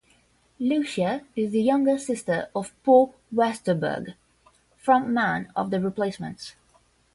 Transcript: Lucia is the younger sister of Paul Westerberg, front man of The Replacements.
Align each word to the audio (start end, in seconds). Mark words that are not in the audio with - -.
Lucia 0.59 1.23
is 1.35 1.51
the 1.51 1.61
younger 1.61 1.95
sister 1.95 2.49
of 2.55 2.73
Paul 2.83 3.13
Westerberg, 3.31 4.15
front 4.75 5.09
man 5.09 5.51
of 5.55 5.69
The 5.69 5.79
Replacements. 5.79 6.55